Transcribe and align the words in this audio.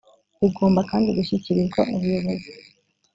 rigomba 0.41 0.81
kandi 0.91 1.07
gushyikirizwa 1.17 1.81
ubuyobozi 1.95 2.51